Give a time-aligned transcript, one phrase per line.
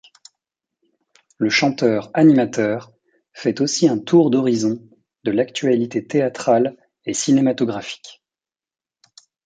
[1.37, 2.91] Le chanteur-animateur
[3.33, 4.81] fait aussi un tour d'horizon
[5.25, 8.23] de l'actualité théâtrale et cinématographique.